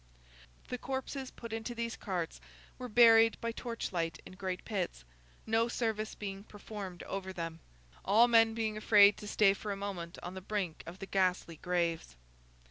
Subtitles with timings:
[0.69, 2.41] The corpses put into these carts
[2.79, 5.05] were buried by torchlight in great pits;
[5.45, 7.59] no service being performed over them;
[8.03, 11.57] all men being afraid to stay for a moment on the brink of the ghastly
[11.57, 12.15] graves.